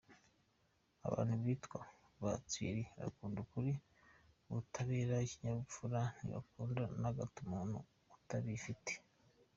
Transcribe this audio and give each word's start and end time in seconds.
Abantu 1.07 1.33
bitwa 1.45 1.81
ba 2.21 2.31
Thierry 2.49 2.83
bakunda 2.99 3.37
ukuri, 3.45 3.71
ubutabera 4.49 5.13
n’ikinyabupfura, 5.17 5.99
ntibakunda 6.23 6.83
na 7.01 7.09
gato 7.17 7.37
umuntu 7.45 7.77
utabifite. 8.15 8.91